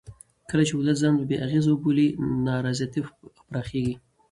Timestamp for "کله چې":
0.49-0.73